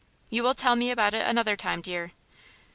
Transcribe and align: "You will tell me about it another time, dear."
"You 0.31 0.41
will 0.41 0.55
tell 0.55 0.75
me 0.75 0.89
about 0.89 1.13
it 1.13 1.27
another 1.27 1.55
time, 1.55 1.79
dear." 1.79 2.13